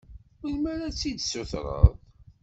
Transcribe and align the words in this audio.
Melmi 0.41 0.67
ara 0.73 0.93
tt-id-sutreḍ? 0.95 1.83